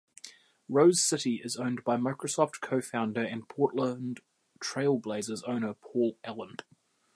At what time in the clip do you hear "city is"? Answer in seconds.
0.99-1.57